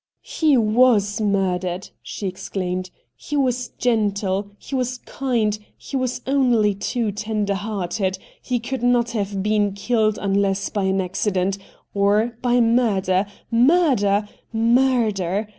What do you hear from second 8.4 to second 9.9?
he could not have been